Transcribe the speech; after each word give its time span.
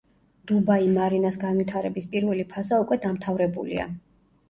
დუბაი 0.51 0.87
მარინას 0.93 1.37
განვითარების 1.45 2.09
პირველი 2.17 2.49
ფაზა 2.57 2.83
უკვე 2.87 3.01
დამთავრებულია. 3.07 3.91